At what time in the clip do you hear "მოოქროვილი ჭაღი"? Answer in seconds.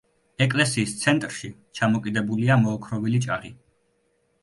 2.65-3.57